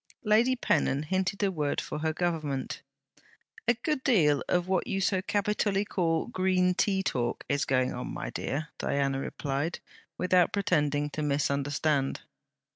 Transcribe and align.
Lady 0.23 0.55
Pennon 0.55 1.03
hinted 1.03 1.43
a 1.43 1.51
word 1.51 1.79
for 1.79 1.99
her 1.99 2.11
Government. 2.11 2.81
'A 3.67 3.75
good 3.83 4.03
deal 4.03 4.41
of 4.49 4.67
what 4.67 4.87
you 4.87 4.99
so 4.99 5.21
capitally 5.21 5.85
call 5.85 6.25
"Green 6.25 6.73
tea 6.73 7.03
talk" 7.03 7.45
is 7.47 7.65
going 7.65 7.93
on, 7.93 8.07
my 8.07 8.31
dear.' 8.31 8.69
Diana 8.79 9.19
replied, 9.19 9.77
without 10.17 10.53
pretending 10.53 11.11
to 11.11 11.21
misunderstand. 11.21 12.21